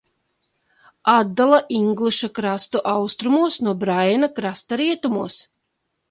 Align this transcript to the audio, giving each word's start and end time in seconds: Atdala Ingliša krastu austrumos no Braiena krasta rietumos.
Atdala 1.11 1.57
Ingliša 1.79 2.29
krastu 2.39 2.81
austrumos 2.91 3.57
no 3.67 3.73
Braiena 3.83 4.31
krasta 4.39 4.79
rietumos. 4.83 5.37